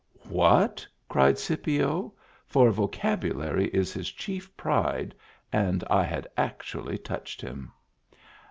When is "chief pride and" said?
4.11-5.83